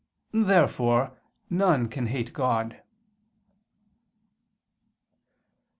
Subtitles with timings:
[0.33, 1.15] Therefore
[1.51, 2.73] none can hate Him.